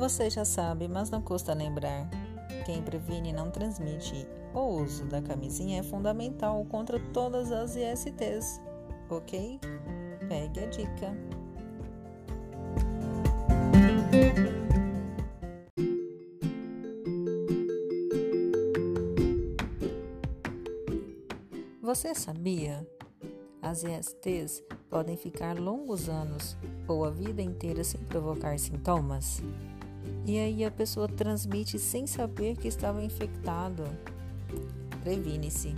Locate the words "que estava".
32.56-33.02